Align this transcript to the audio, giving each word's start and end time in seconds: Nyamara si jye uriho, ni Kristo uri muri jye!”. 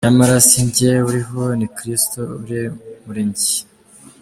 Nyamara 0.03 0.35
si 0.47 0.59
jye 0.73 0.91
uriho, 1.09 1.41
ni 1.59 1.67
Kristo 1.75 2.19
uri 2.41 2.59
muri 3.05 3.21
jye!”. 3.39 3.59